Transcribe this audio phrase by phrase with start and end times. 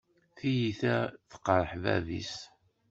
[0.37, 0.95] Tiyita
[1.31, 2.35] tqeṛṛeḥ bab-is.